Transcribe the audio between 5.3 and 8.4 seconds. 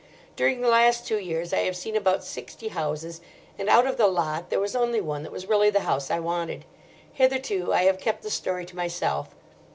was really the house I wanted. Hitherto I have kept the